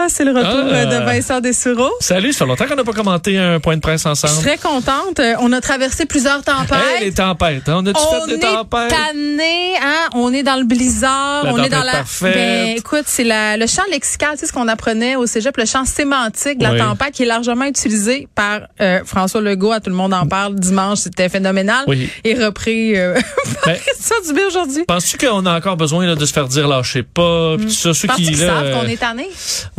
[0.00, 0.74] Ah, c'est le retour Ah.
[0.76, 1.90] euh, de Vincent Dessureau.
[1.98, 4.42] Salut, ça fait longtemps qu'on n'a pas commenté un point de presse Je suis ensemble.
[4.46, 5.18] très contente.
[5.18, 6.78] Euh, On a traversé plusieurs tempêtes.
[7.00, 7.80] Hey, les tempêtes, hein?
[7.82, 8.90] on a-tu on fait des est tempêtes?
[8.90, 10.08] tanné, hein?
[10.14, 11.90] On est dans le blizzard, La on est dans la.
[11.94, 12.32] parfaite.
[12.32, 15.64] Ben, écoute, c'est la, le champ lexical, tu sais ce qu'on apprenait au cégep, le
[15.64, 16.78] champ sémantique de la Oui.
[16.78, 19.72] tempête qui est largement utilisé par euh, François Legault.
[19.72, 21.82] À tout le monde en parle dimanche, c'était phénoménal.
[21.88, 22.08] Oui.
[22.22, 23.14] Et repris euh,
[23.64, 24.84] par Ben, Christian Dubé aujourd'hui.
[24.86, 27.92] Penses-tu qu'on a encore besoin là, de se faire dire lâchez pas, puis tout ça,
[27.94, 29.28] ceux qui là, savent qu'on est tanné?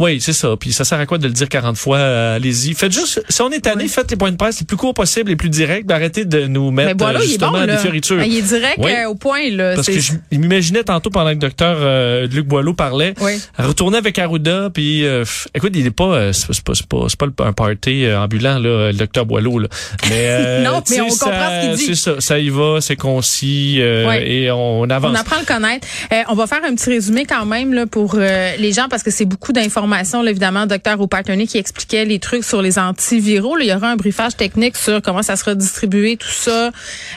[0.09, 0.55] Oui, c'est ça.
[0.59, 1.97] Puis ça sert à quoi de le dire 40 fois?
[1.97, 3.23] Euh, Allez-y, faites juste.
[3.29, 5.49] Si on est tanné, faites les points de presse les plus courts possibles, les plus
[5.49, 5.85] directs.
[5.85, 8.17] ben, arrêtez de nous mettre voilà, euh, il est justement bon, des fioritures.
[8.17, 8.91] Ben, il est direct Oui.
[8.91, 9.75] euh, au point, là.
[9.75, 13.33] Parce que je m'imaginais tantôt pendant que le docteur Luc Boileau parlait, Oui.
[13.57, 15.05] retourner avec Arruda, puis
[15.53, 18.97] écoute, il est pas, c'est pas, c'est pas, c'est pas, un party ambulant là, le
[18.97, 19.67] docteur Boileau là.
[20.09, 21.85] Mais Non, mais on comprend ce qu'il dit.
[21.85, 24.15] C'est ça, ça y va, c'est concis Oui.
[24.25, 25.11] et on, avance.
[25.11, 25.87] On apprend à le connaître.
[26.29, 29.25] On va faire un petit résumé quand même là, pour les gens parce que c'est
[29.25, 29.98] beaucoup d'informations.
[30.03, 33.55] Là, évidemment, docteur O'Patterney qui expliquait les trucs sur les antiviraux.
[33.55, 36.71] Là, il y aura un briefage technique sur comment ça sera distribué, tout ça.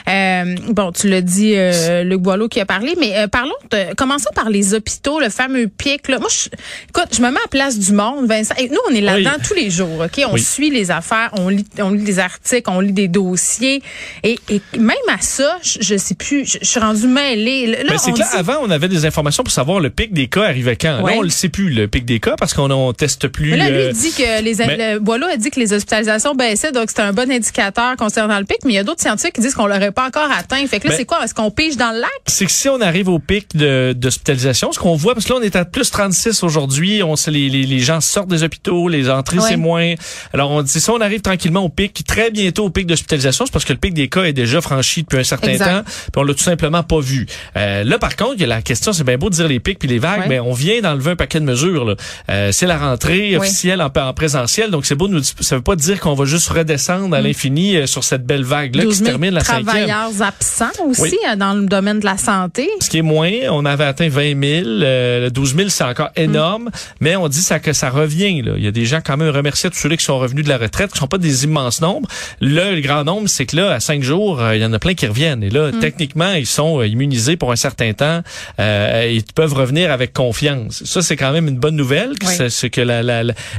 [0.07, 3.93] Euh, bon, tu l'as dit, euh, Luc Boileau qui a parlé, mais euh, parlons, de,
[3.95, 6.07] commençons par les hôpitaux, le fameux pic.
[6.07, 6.19] Là.
[6.19, 6.49] Moi, je,
[6.89, 8.55] écoute, je me mets à la place du monde, Vincent.
[8.57, 9.45] Et nous, on est là-dedans Oui.
[9.47, 10.23] tous les jours, ok?
[10.27, 10.41] On Oui.
[10.41, 13.81] suit les affaires, on lit, on lit des articles, on lit des dossiers,
[14.23, 17.67] et, et même à ça, je, je sais plus, je, je suis rendue mêlée.
[17.67, 20.13] Là, Ben, c'est que là, dit- avant, on avait des informations pour savoir le pic
[20.13, 21.01] des cas arrivait quand.
[21.01, 21.13] Ouais.
[21.13, 23.51] Là, on le sait plus, le pic des cas, parce qu'on on teste plus.
[23.51, 25.71] Mais là, lui, euh, il dit que les, mais- le, Boileau a dit que les
[25.73, 29.01] hospitalisations baissaient, donc c'est un bon indicateur concernant le pic, mais il y a d'autres
[29.01, 30.65] scientifiques qui disent qu'on l'aurait pas encore atteint.
[30.67, 31.23] Fait que là, c'est quoi?
[31.23, 32.09] Est-ce qu'on pige dans le lac?
[32.27, 35.43] c'est que si on arrive au pic d'hospitalisation, ce qu'on voit, parce que là, on
[35.43, 39.09] est à plus 36 aujourd'hui, on sait, les, les, les gens sortent des hôpitaux, les
[39.09, 39.49] entrées, Ouais.
[39.49, 39.93] c'est moins.
[40.33, 43.51] Alors, on dit, si on arrive tranquillement au pic, très bientôt au pic d'hospitalisation, c'est
[43.51, 45.65] parce que le pic des cas est déjà franchi depuis un certain Exact.
[45.65, 47.25] temps, puis on l'a tout simplement pas vu.
[47.57, 49.99] Euh, là, par contre, la question, c'est bien beau de dire les pics puis les
[49.99, 50.27] vagues, Ouais.
[50.29, 51.85] mais on vient d'enlever un paquet de mesures.
[51.85, 51.95] là.
[52.29, 55.75] Euh, c'est la rentrée officielle en, en présentiel, donc c'est beau, nous, ça veut pas
[55.75, 58.99] dire qu'on va juste redescendre à l'infini euh, sur cette belle vague-là qui 12 se
[59.03, 59.65] 000 termine la cinquième.
[59.65, 61.13] travailleurs absents aussi Oui.
[61.29, 62.69] euh, dans le domaine de la santé.
[62.79, 64.67] Ce qui est moins, on avait atteint 20 000.
[64.67, 66.69] Euh, le 12 000, c'est encore énorme,
[66.99, 68.41] mais on dit ça que ça revient.
[68.41, 68.53] Là.
[68.57, 70.57] Il y a des gens quand même remercier tous ceux qui sont revenus de la
[70.57, 72.07] retraite, qui sont pas des immenses nombres.
[72.41, 74.79] Là, le grand nombre, c'est que là, à cinq jours, euh, il y en a
[74.79, 75.43] plein qui reviennent.
[75.43, 78.21] Et là, techniquement, ils sont euh, immunisés pour un certain temps.
[78.59, 80.83] Euh, ils peuvent revenir avec confiance.
[80.85, 82.11] Ça, c'est quand même une bonne nouvelle.
[82.21, 82.42] Oui.
[82.49, 82.81] C'est- que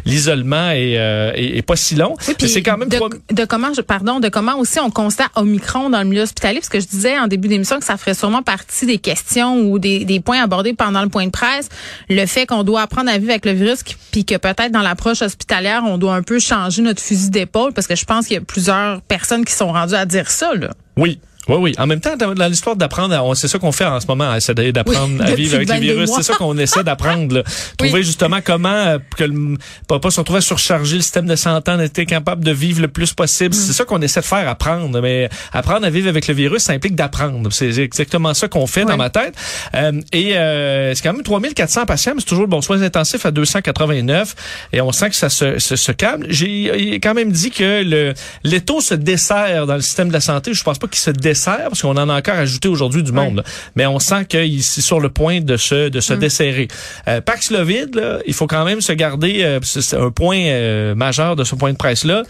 [0.05, 2.17] l'isolement est, euh, est, est pas si long.
[2.29, 5.31] Oui, c'est quand même de, trois- de comment, je, pardon, de comment aussi on constate
[5.37, 8.15] Omicron dans le milieu hospitalier, parce que je disais en début d'émission que ça ferait
[8.15, 11.69] sûrement partie des questions ou des, des points abordés pendant le point de presse,
[12.09, 13.81] le fait qu'on doit apprendre à vivre avec le virus,
[14.13, 17.87] puis que peut-être dans l'approche hospitalière, on doit un peu changer notre fusil d'épaule, parce
[17.87, 20.55] que je pense qu'il y a plusieurs personnes qui sont rendues à dire ça.
[20.55, 20.71] Là.
[20.97, 21.19] Oui.
[21.49, 21.75] Oui, oui.
[21.79, 25.17] En même temps, dans l'histoire d'apprendre, c'est ça qu'on fait en ce moment, essayer d'apprendre
[25.21, 26.11] Oui, à vivre avec les 22 virus.
[26.17, 27.43] C'est ça qu'on essaie d'apprendre.
[27.77, 29.57] Trouver justement comment euh, que le,
[29.87, 32.81] pas, pas se retrouver à surcharger le système de santé, en être capable de vivre
[32.81, 33.55] le plus possible.
[33.55, 33.59] Mm.
[33.59, 35.01] C'est ça qu'on essaie de faire, apprendre.
[35.01, 37.53] Mais apprendre à vivre avec le virus, ça implique d'apprendre.
[37.53, 39.35] C'est exactement ça qu'on fait dans ma tête.
[39.75, 43.27] Euh, et euh, c'est quand même 3400 patients, mais c'est toujours le bon soins intensifs
[43.27, 44.35] à 289.
[44.73, 46.25] Et on sent que ça se, se, se calme.
[46.29, 50.55] J'ai quand même dit que le l'étau se dessert dans le système de la santé.
[50.55, 53.37] Je pense pas qu'il se dessert parce qu'on en a encore ajouté aujourd'hui du monde.
[53.37, 53.43] là.
[53.77, 56.69] Mais on sent qu'il est sur le point de se de se desserrer.
[57.09, 59.43] Euh, Paxlovid, là, il faut quand même se garder.
[59.43, 62.23] euh, c'est un point euh, majeur de ce point de presse là.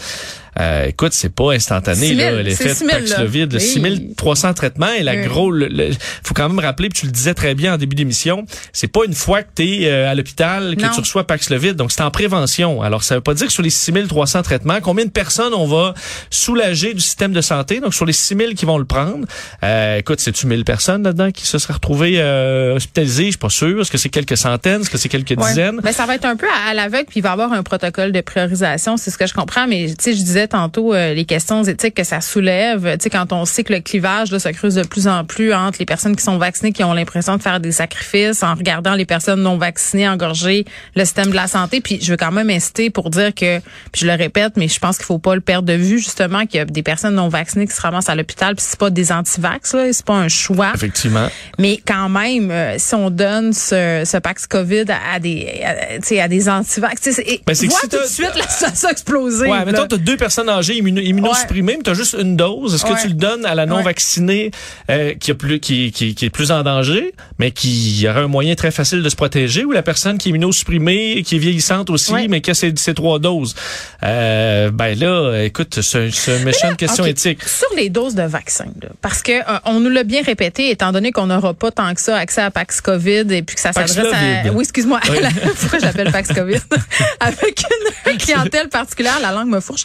[0.60, 3.06] Euh, écoute, c'est pas instantané 6 000, là, l'effet c'est 6 de 000, là.
[3.08, 3.60] Paxlovid, Oui.
[3.60, 5.26] 6300 traitements et la Oui.
[5.26, 5.90] gros le, le-
[6.22, 9.00] faut quand même rappeler puis tu le disais très bien en début d'émission, c'est pas
[9.06, 10.88] une fois que tu es à l'hôpital que Non.
[10.94, 12.82] tu reçois Paxlovid, donc c'est en prévention.
[12.82, 15.94] Alors ça veut pas dire que sur les 6300 traitements, combien de personnes on va
[16.30, 19.26] soulager du système de santé Donc sur les 6000 qui vont le prendre,
[19.62, 23.48] euh, écoute, c'est-tu 1000 personnes là-dedans qui se seraient retrouvées euh, hospitalisées, je suis pas
[23.48, 25.48] sûr, est-ce que c'est quelques centaines, est-ce que c'est quelques Ouais.
[25.48, 25.80] dizaines?
[25.82, 27.62] Ben, ça va être un peu à, à l'aveugle, puis il va y avoir un
[27.62, 29.66] protocole de priorisation, c'est ce que je comprends.
[29.66, 32.96] Mais tu sais, je disais disais tantôt euh, les questions éthiques que ça soulève.
[32.98, 35.52] Tu sais, quand on sait que le clivage là, se creuse de plus en plus
[35.52, 38.94] entre les personnes qui sont vaccinées, qui ont l'impression de faire des sacrifices, en regardant
[38.94, 40.64] les personnes non vaccinées engorger
[40.94, 41.80] le système de la santé.
[41.80, 43.58] Puis je veux quand même insister pour dire que,
[43.92, 46.46] puis je le répète, mais je pense qu'il faut pas le perdre de vue justement
[46.46, 48.54] qu'il y a des personnes non vaccinées qui se ramassent à l'hôpital.
[48.54, 50.72] Puis c'est pas des antivax, là, c'est pas un choix.
[50.74, 51.28] Effectivement.
[51.58, 56.28] Mais quand même, euh, si on donne ce, ce Pax COVID à, des, à, à
[56.28, 57.04] des antivax,
[57.46, 59.48] ben, tout de suite la situation exploser.
[59.48, 62.74] Ouais, mettons, tu as deux personnes âgées immunosupprimées, mais tu as juste une dose.
[62.74, 64.50] Est-ce que tu le donnes à la non-vaccinée
[64.90, 68.28] euh, qui, a plus, qui, qui, qui, est plus en danger, mais qui aura un
[68.28, 71.90] moyen très facile de se protéger, ou la personne qui est immunosupprimée, qui est vieillissante
[71.90, 73.54] aussi, mais qui a ses, trois doses?
[74.02, 77.42] Euh, ben là, écoute, c'est une méchante question éthique.
[77.44, 80.92] Sur les doses de vaccin, là, parce que euh, on nous l'a bien répété, étant
[80.92, 83.72] donné qu'on n'aura pas tant que ça accès à Pax COVID et puis que ça
[83.72, 84.50] s'adresse à...
[84.52, 85.00] Oui, excuse-moi.
[85.60, 86.60] Pourquoi j'appelle Pax COVID?
[87.20, 87.62] Avec
[88.10, 89.84] une clientèle particulière, la langue me fourche.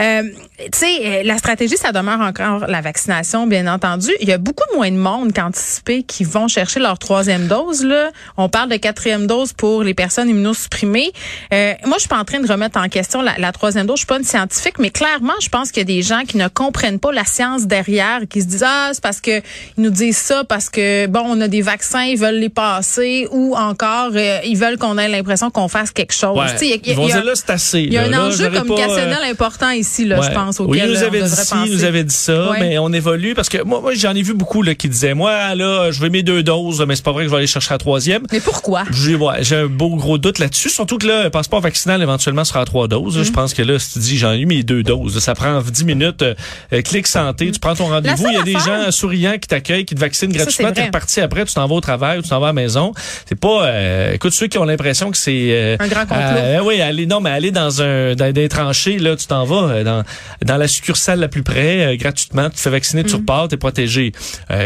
[0.00, 0.22] Euh,
[0.58, 4.10] tu sais, euh, la stratégie, ça demeure encore la vaccination, bien entendu.
[4.20, 7.84] Il y a beaucoup moins de monde qu'anticipé qui vont chercher leur troisième dose.
[7.84, 8.10] Là.
[8.36, 11.12] On parle de quatrième dose pour les personnes immunosupprimées.
[11.52, 13.96] Euh, moi, je suis pas en train de remettre en question la, la troisième dose.
[13.96, 16.36] Je suis pas une scientifique, mais clairement, je pense qu'il y a des gens qui
[16.36, 19.38] ne comprennent pas la science derrière, qui se disent ah c'est parce que
[19.76, 23.28] ils nous disent ça parce que bon on a des vaccins, ils veulent les passer,
[23.30, 26.38] ou encore euh, ils veulent qu'on ait l'impression qu'on fasse quelque chose.
[26.38, 26.80] Ouais.
[26.84, 27.80] ils vont dire là c'est assez.
[27.80, 30.60] Il y a un enjeu communicationnel euh, important ici là, je pense.
[30.60, 33.62] Oui, il nous avait dit ci, nous avait dit ça, mais on évolue parce que
[33.62, 36.42] moi, moi j'en ai vu beaucoup là, qui disaient moi là je veux mes deux
[36.42, 38.22] doses, mais c'est pas vrai que je vais aller chercher la troisième.
[38.32, 38.84] Mais pourquoi?
[38.90, 42.60] J'ai ouais, un beau gros doute là-dessus, surtout que là le passeport vaccinal éventuellement sera
[42.60, 43.22] à trois doses.
[43.22, 43.32] Je mm.
[43.32, 45.84] pense que là si tu dis j'en ai eu mes deux doses, ça prend 10
[45.84, 46.22] minutes.
[46.22, 46.34] Euh,
[46.72, 49.84] euh, clic santé, tu prends ton rendez-vous, il y a des gens souriants qui t'accueillent,
[49.84, 52.40] qui te vaccinent gratuitement, tu es reparti après, tu t'en vas au travail, tu t'en
[52.40, 52.92] vas à la maison.
[53.26, 56.66] C'est pas euh, écoute ceux qui ont l'impression que c'est un grand complot.
[56.66, 60.04] oui, aller non mais aller dans un dans des tranchées là, tu t'en vas dans
[60.44, 63.18] dans la succursale la plus près gratuitement, tu te fais vacciner, tu mm.
[63.18, 64.12] repars, tu es protégé.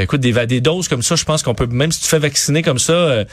[0.00, 2.19] écoute des des doses comme ça, je pense qu'on peut même si tu te fais
[2.19, 3.25] vacciner comme ça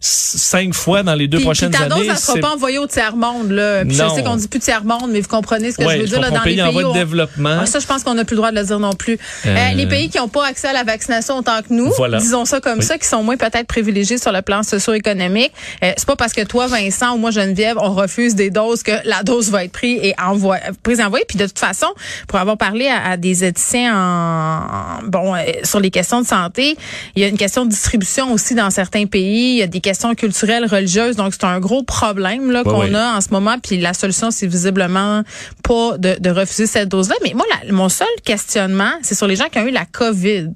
[0.00, 2.06] cinq fois dans les deux prochaines ta années.
[2.06, 3.84] Dose, ça sera pas envoyée au tiers monde là.
[3.84, 6.04] Puis je sais qu'on dit plus tiers monde, mais vous comprenez ce que je veux
[6.04, 6.62] dire là dans les pays.
[6.62, 7.66] En voie de développement.
[7.66, 9.18] ça, je pense qu'on n'a plus le droit de le dire non plus.
[9.46, 12.44] Euh, euh, les pays qui n'ont pas accès à la vaccination autant que nous, disons
[12.44, 15.52] ça comme ça, qui sont moins peut-être privilégiés sur le plan socio-économique.
[15.82, 18.92] Euh, c'est pas parce que toi, Vincent ou moi, Geneviève, on refuse des doses que
[19.04, 21.24] la dose va être prise et envoyée, prise envoyée.
[21.28, 21.88] Puis de toute façon,
[22.26, 26.76] pour avoir parlé à, des éthiciens en, bon euh, sur les questions de santé,
[27.16, 29.52] il y a une question de distribution aussi dans certains pays.
[29.52, 31.16] Il y a des questions culturelles, religieuses.
[31.16, 33.56] Donc c'est un gros problème là qu'on a en ce moment.
[33.58, 35.22] Puis la solution, c'est visiblement
[35.62, 37.14] pas de, de refuser cette dose-là.
[37.24, 40.48] Mais moi, la, mon seul questionnement, c'est sur les gens qui ont eu la COVID.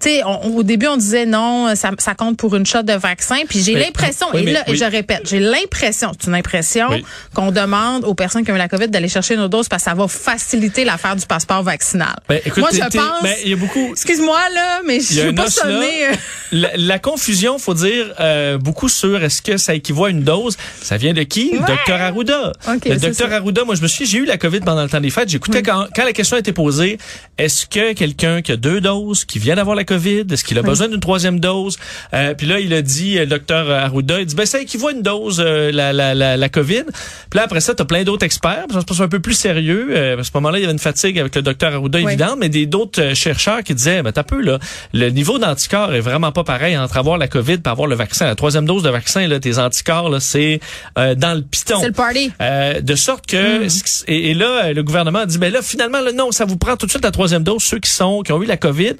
[0.00, 3.40] Tu sais, au début, on disait non, ça, ça, compte pour une shot de vaccin.
[3.46, 6.88] Puis j'ai l'impression, et là, et je répète, j'ai l'impression, c'est une impression
[7.34, 9.90] qu'on demande aux personnes qui ont eu la COVID d'aller chercher nos doses parce que
[9.90, 12.16] ça va faciliter l'affaire du passeport vaccinal.
[12.28, 13.22] Ben, écoute, moi, je pense.
[13.22, 13.90] Ben, il y a beaucoup.
[13.92, 16.06] Excuse-moi là, mais je veux pas sonner.
[16.06, 16.14] Euh.
[16.52, 20.56] La, la, confusion, faut dire euh, beaucoup sur est-ce que ça équivaut à une dose.
[20.82, 21.52] Ça vient de qui?
[21.66, 22.52] Docteur Arruda.
[22.86, 25.10] le docteur Arruda, moi, je me suis, j'ai eu la COVID pendant le temps des
[25.10, 25.28] fêtes.
[25.28, 26.98] J'écoutais quand, quand la question a été posée,
[27.38, 30.62] est-ce que quelqu'un qui a deux doses, qui vient d'avoir la COVID, est-ce qu'il a
[30.62, 31.78] besoin d'une troisième dose?
[32.14, 34.92] Euh, puis là, il a dit, le docteur Arruda, il dit, ben, ça équivaut à
[34.92, 36.84] une dose, euh, la, la, la, la, COVID.
[37.30, 38.66] Puis là, après ça, tu as plein d'autres experts.
[38.72, 39.88] Ça se passe un peu plus sérieux.
[39.90, 42.48] Euh, à ce moment-là, il y avait une fatigue avec le docteur Arruda, évidemment, mais
[42.48, 44.58] des d'autres euh, chercheurs qui disaient, ben, t'as peu, là,
[44.92, 48.26] le niveau d'anticorps est vraiment pas pareil entre avoir la COVID et avoir le vaccin.
[48.26, 50.60] La troisième dose de vaccin, là, tes anticorps, là, c'est
[50.98, 51.76] euh, dans le piston.
[51.80, 52.32] C'est le party.
[52.40, 53.68] de sorte que, mm.
[54.08, 56.76] et, et, là, le gouvernement a dit, ben là, finalement, là, non, ça vous prend
[56.76, 58.94] tout de suite la troisième dose, ceux qui sont, qui ont eu la COVID.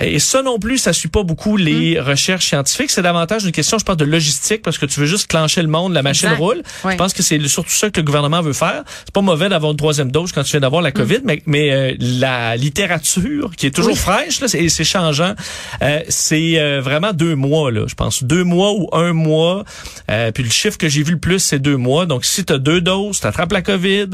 [0.00, 2.00] Et ça non plus, ça suit pas beaucoup les mm.
[2.00, 2.90] recherches scientifiques.
[2.90, 5.68] C'est davantage une question, je pense, de logistique parce que tu veux juste clencher le
[5.68, 6.62] monde, la machine roule.
[6.88, 8.84] Je pense que c'est surtout ça que le gouvernement veut faire.
[9.04, 10.94] C'est pas mauvais d'avoir une troisième dose quand tu viens d'avoir la mm.
[10.94, 15.34] COVID, mais, mais euh, la littérature qui est toujours fraîche, là, c'est, c'est changeant.
[15.82, 18.22] Euh, c'est euh, vraiment deux mois, là, je pense.
[18.22, 19.64] Deux mois ou un mois.
[20.06, 22.06] puis le chiffre que j'ai vu le plus, c'est deux mois.
[22.06, 24.10] Donc, si tu as deux doses, tu attrapes la COVID,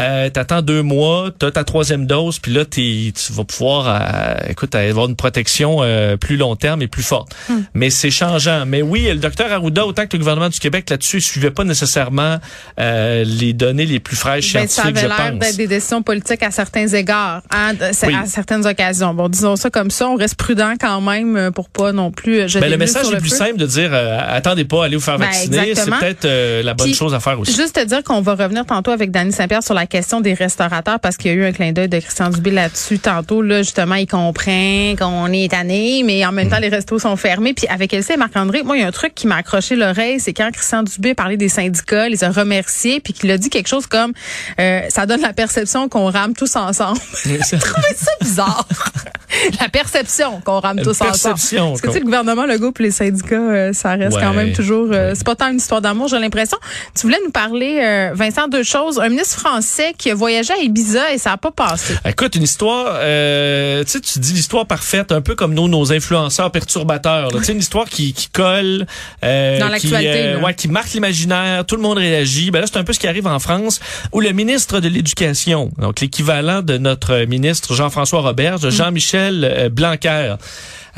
[0.00, 4.36] euh, tu attends deux mois, tu as ta troisième dose, puis là, tu vas pouvoir,
[4.48, 5.80] écoute, avoir une protection
[6.20, 7.34] plus long terme et plus forte.
[7.48, 7.54] Mm.
[7.74, 8.64] Mais c'est changeant.
[8.66, 12.38] Mais oui, le docteur Arruda, autant que le gouvernement du Québec là-dessus, suivait pas nécessairement
[12.78, 16.42] euh, les données les plus fraîches ben, scientifiques, ça avait l'air d'être des décisions politiques
[16.42, 19.14] à certains égards, hein, à certaines occasions.
[19.14, 22.52] Bon, disons ça comme ça, on reste prudent quand même euh, pour pas non plus.
[22.54, 23.90] Ben, le message est plus simple de dire
[24.32, 25.74] attendez pas, allez vous faire Ben, vacciner.
[25.74, 27.54] c'est peut-être euh, la bonne Puis, chose à faire aussi.
[27.54, 31.00] Juste te dire qu'on va revenir tantôt avec Danny Saint-Pierre sur la question des restaurateurs
[31.00, 33.42] parce qu'il y a eu un clin d'œil de Christian Dubé là-dessus tantôt.
[33.42, 37.54] Là, justement, il comprend qu'on est tanné, mais en même temps, les restos sont fermés.
[37.54, 40.20] Puis avec Elsie et Marc-André, moi, il y a un truc qui m'a accroché l'oreille,
[40.20, 43.68] c'est quand Christian Dubé parlait des syndicats, les a remerciés, puis qu'il a dit quelque
[43.68, 44.12] chose comme
[44.60, 46.98] euh, ça donne la perception qu'on rame tous ensemble.
[47.24, 48.66] J'ai trouvé ça bizarre.
[49.60, 51.10] la perception qu'on rame tous ensemble.
[51.12, 54.32] perception Parce que tu sais, le gouvernement, le groupe, les syndicats, euh, ça reste quand
[54.34, 54.88] même toujours.
[54.92, 56.58] euh, C'est pas tant une histoire d'amour, j'ai l'impression.
[56.94, 58.98] Tu voulais nous parler, euh, Vincent, deux choses.
[58.98, 61.94] Un ministre français qui a voyagé à Ibiza et ça a pas passé.
[62.06, 65.92] Écoute, une histoire, euh, tu sais, tu dis l'histoire parfaite, un peu comme nos, nos
[65.92, 67.28] influenceurs perturbateurs.
[67.32, 68.86] Tu sais, une histoire qui, qui colle,
[69.24, 72.50] euh, Dans qui, l'actualité, ouais, qui marque l'imaginaire, tout le monde réagit.
[72.50, 73.80] Ben là, c'est un peu ce qui arrive en France,
[74.12, 80.34] où le ministre de l'Éducation, donc l'équivalent de notre ministre Jean-François Roberge, Jean-Michel euh, Blanquer.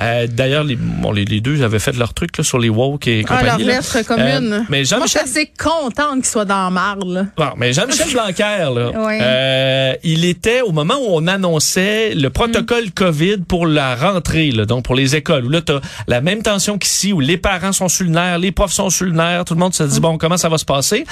[0.01, 3.07] Euh, D'ailleurs, les, bon, les, les deux avaient fait leur truc là, sur les woke
[3.07, 3.65] et Ah, leur compagnie.
[3.65, 4.53] lettre commune.
[4.53, 7.27] Euh, mais Moi, je suis Jean-Michel assez contente qu'il soit dans la marde, là.
[7.37, 8.43] Bon, mais Jean-Michel Blanquer,
[8.75, 14.51] là, euh, il était au moment où on annonçait le protocole COVID pour la rentrée,
[14.51, 17.73] là, donc pour les écoles, où là, t'as la même tension qu'ici, où les parents
[17.73, 20.01] sont sur le nerf, les profs sont sur le nerf, tout le monde se dit,
[20.01, 21.05] bon, comment ça va se passer?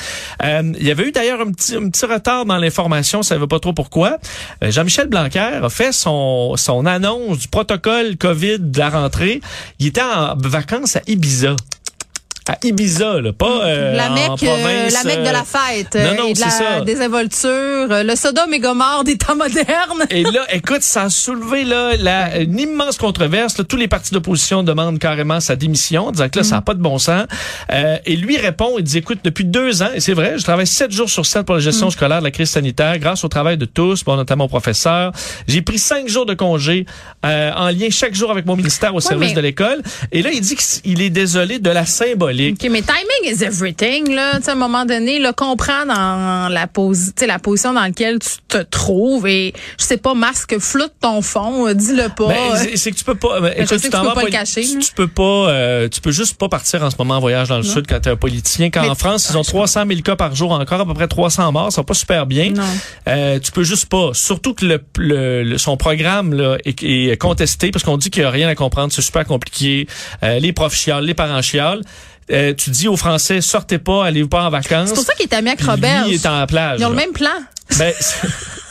[0.42, 3.60] Il y avait eu d'ailleurs un petit, un petit retard dans l'information, on savait pas
[3.60, 4.18] trop pourquoi.
[4.60, 9.40] Jean-Michel Blanquer a fait son, son annonce du protocole COVID de la rentrée.
[9.78, 11.56] Il était en vacances à Ibiza.
[12.48, 14.92] À Ibiza, là, pas euh, la en mec, province.
[14.92, 16.80] la mec de euh, la fête, non, euh, non, et de la ça.
[16.80, 20.04] désinvolture, euh, le Sodome et Gomorre des temps modernes.
[20.10, 23.58] Et là, écoute, ça a soulevé là, la, une immense controverse.
[23.58, 23.64] là.
[23.64, 26.80] Tous les partis d'opposition demandent carrément sa démission, disant que là, ça n'a pas de
[26.82, 27.26] bon sens.
[27.70, 30.66] Euh, et lui répond, il dit, écoute, depuis deux ans, et c'est vrai, je travaille
[30.66, 33.56] sept jours sur sept pour la gestion scolaire de la crise sanitaire, grâce au travail
[33.56, 35.12] de tous, bon, notamment aux professeurs.
[35.46, 36.86] J'ai pris cinq jours de congé
[37.24, 39.80] euh, en lien chaque jour avec mon ministère au service mais- de l'école.
[40.10, 42.31] Et là, il dit qu'il est désolé de la symbolique.
[42.52, 44.36] OK, mais timing is everything, là.
[44.38, 46.66] Tu sais, à un moment donné, là, comprends dans la,
[47.16, 51.22] sais, la position dans laquelle tu te trouves et, je sais pas, masque, floute ton
[51.22, 52.28] fond, euh, dis-le pas.
[52.28, 53.40] Ben, c'est- que tu peux pas.
[53.40, 55.22] ben, écoute, tu peux pas le cacher, Tu, peux pas.
[55.50, 58.00] euh, tu peux juste pas partir en ce moment en voyage dans le sud quand
[58.00, 58.70] t'es un politicien.
[58.70, 61.08] Quand Mais- en France, ils ont 300 000 cas par jour, encore à peu près
[61.08, 62.50] 300 morts, ça va pas super bien.
[62.50, 62.62] Non.
[63.08, 64.10] Euh, tu peux juste pas.
[64.14, 68.22] Surtout que le, le- le- son programme là, est, est contesté parce qu'on dit qu'il
[68.22, 69.86] y a rien à comprendre, c'est super compliqué.
[70.22, 71.82] Euh, les profs chialent, les parents chialent.
[72.30, 74.88] Euh, tu dis aux Français, sortez pas, allez pas en vacances.
[74.90, 76.04] C'est pour ça qu'il est ami avec Robert.
[76.06, 76.78] Il est en plage.
[76.80, 77.30] Ils ont le même plan.
[77.78, 77.92] Ben,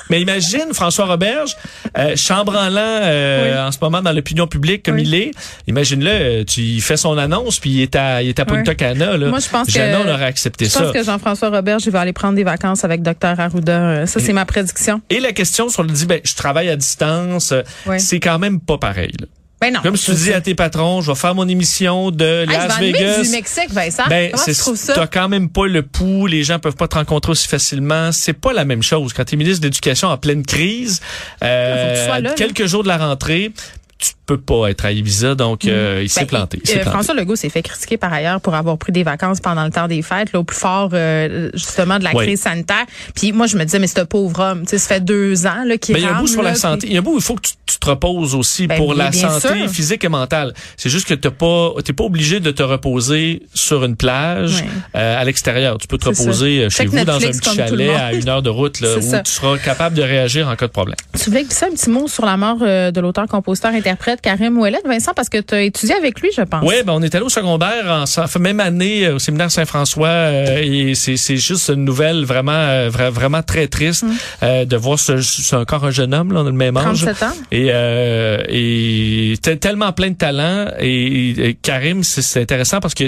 [0.09, 1.55] mais imagine François Roberge,
[1.97, 3.67] euh, chambranlant euh, Oui.
[3.67, 5.03] en ce moment dans l'opinion publique comme Oui.
[5.03, 5.31] il est.
[5.67, 8.77] Imagine-le, tu il fait son annonce puis il est à, il est à Punta Oui.
[8.77, 9.15] Cana.
[9.17, 9.27] Là.
[9.29, 10.81] Moi, je pense que- aurait accepté Je ça.
[10.83, 13.71] pense que Jean-François Robert, je vais aller prendre des vacances avec Dr Arruda.
[13.81, 15.01] Euh, Ça, c'est ma prédiction.
[15.09, 17.53] Et la question sur le dit, ben, je travaille à distance,
[17.85, 17.99] Oui.
[17.99, 19.13] c'est quand même pas pareil.
[19.19, 19.27] là.
[19.61, 19.81] Ben non.
[19.83, 22.79] Comme si tu dis à tes patrons, je vais faire mon émission de Hey, Las
[22.79, 23.21] Vegas.
[23.21, 24.07] du Mexique, Vincent.
[24.09, 24.93] Ben, Comment tu trouves ça?
[24.93, 28.11] t'as quand même pas le pouls, les gens peuvent pas te rencontrer aussi facilement.
[28.11, 29.13] C'est pas la même chose.
[29.13, 30.99] Quand tu es ministre de l'Éducation en pleine crise,
[31.43, 33.51] euh, que là, quelques jours de la rentrée,
[33.99, 36.57] tu peux pas être à Ibiza, donc euh, il s'est Ben, planté.
[36.69, 36.89] euh, planté.
[36.89, 39.87] François Legault s'est fait critiquer par ailleurs pour avoir pris des vacances pendant le temps
[39.87, 42.25] des fêtes, là, au plus fort euh, justement de la Oui.
[42.27, 42.85] crise sanitaire.
[43.15, 44.61] Puis moi, je me disais, mais c'est un pauvre homme.
[44.63, 46.41] Tu sais, ça fait deux ans là, qu'il Mais il y a un bout sur
[46.43, 46.87] la santé.
[46.87, 48.93] Il y a un bout il faut que tu, tu te reposes aussi Ben, pour
[48.93, 49.69] la santé sûr.
[49.69, 50.53] physique et mentale.
[50.77, 54.63] C'est juste que t'as pas, t'es pas obligé de te reposer sur une plage
[54.95, 55.77] euh, à l'extérieur.
[55.77, 56.65] Tu peux te reposer ça.
[56.65, 59.19] euh, chez vous dans un petit chalet à une heure de route là, où ça.
[59.21, 60.95] tu seras capable de réagir en cas de problème.
[61.21, 64.79] Tu voulais glisser un petit mot sur la mort de l'auteur, compositeur, interprète Karim Ouellet,
[64.85, 66.63] Vincent, parce que tu as étudié avec lui, je pense.
[66.67, 70.61] Oui, ben on est allé au secondaire en même année euh, au séminaire Saint-François euh,
[70.63, 74.05] et c'est juste une nouvelle vraiment euh, vra- vraiment très triste
[74.43, 77.01] euh, de voir ce c'est encore un jeune homme là, on a le même âge
[77.05, 77.33] 37 ans.
[77.51, 83.05] et euh, et tellement plein de talent et, et Karim c'est intéressant parce que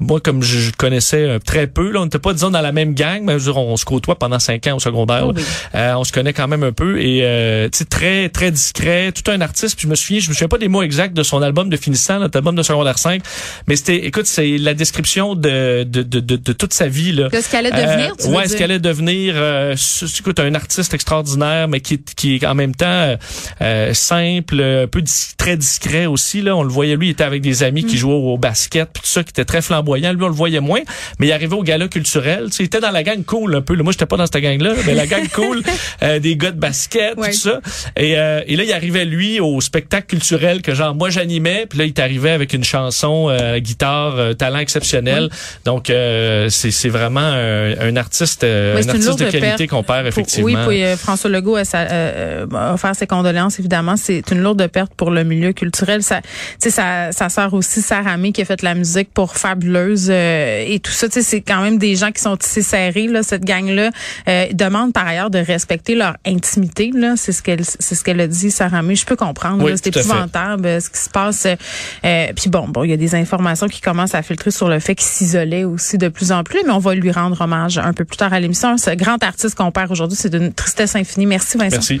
[0.00, 2.94] moi comme je, je connaissais très peu là on n'était pas disons dans la même
[2.94, 5.42] gang mais dire, on se côtoie pendant cinq ans au secondaire Oh oui.
[5.74, 9.76] On se connaît quand même un peu et euh, très très discret, tout un artiste.
[9.76, 11.76] Puis je me souviens, je me souviens pas des mots exacts de son album de
[11.76, 13.22] finissant, notre album de secondaire 5,
[13.66, 17.28] mais c'était, écoute, c'est la description de de, de, de, toute sa vie là.
[17.28, 19.34] De ce qu'elle allait devenir, tu veux ouais, ce qu'elle allait devenir.
[19.36, 19.74] Euh,
[20.18, 23.16] écoute, un artiste extraordinaire, mais qui qui est en même temps euh,
[23.62, 25.02] euh, simple, un peu
[25.36, 26.56] très discret aussi là.
[26.56, 27.88] On le voyait, lui, il était avec des amis Mm.
[27.88, 30.12] qui jouaient au, basket, puis tout ça, qui était très flamboyant.
[30.12, 30.80] Lui, on le voyait moins,
[31.18, 32.46] mais il arrivait au gala culturel.
[32.46, 33.74] Tu sais, il était dans la gang cool un peu.
[33.74, 33.82] là.
[33.82, 35.62] Moi, j'étais pas dans cette gang-là, mais la gang cool,
[36.02, 37.60] euh, des gars de basket, tout ça.
[37.96, 41.66] Et, euh, et là, il arrivait lui au spectacle spectacle culturel que genre moi j'animais,
[41.68, 45.30] puis là il t'arrivait avec une chanson, euh, guitare, euh, talent exceptionnel.
[45.64, 50.66] Donc euh, c'est c'est vraiment un, artiste, un artiste de qualité qu'on perd effectivement.
[50.66, 53.96] oui, puis François Legault a, offert ses condoléances évidemment.
[53.96, 56.02] C'est une lourde perte pour le milieu culturel.
[56.02, 56.28] Ça, tu
[56.58, 60.80] sais, ça, ça sert aussi Sarah May qui a fait la musique pour Fabuleuse et
[60.82, 61.08] tout ça.
[61.08, 63.90] Tu sais, c'est quand même des gens qui sont tissés serrés là, cette gang là.
[64.52, 67.14] demande par ailleurs de respecter leur intimité là.
[67.16, 68.96] C'est ce qu'elle, c'est ce qu'elle a dit Sarah May.
[68.96, 69.75] Je peux comprendre.
[69.76, 71.46] C'est épouvantable ce qui se passe.
[71.46, 74.78] Euh, puis bon, bon, il y a des informations qui commencent à filtrer sur le
[74.78, 77.92] fait qu'il s'isolait aussi de plus en plus, mais on va lui rendre hommage un
[77.92, 78.76] peu plus tard à l'émission.
[78.76, 81.26] Ce grand artiste qu'on perd aujourd'hui, c'est d'une tristesse infinie.
[81.26, 81.76] Merci Vincent.
[81.76, 82.00] Merci.